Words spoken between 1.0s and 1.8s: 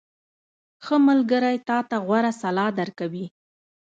ملګری تا